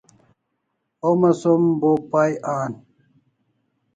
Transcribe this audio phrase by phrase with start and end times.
[1.03, 2.71] Homa som bo pay an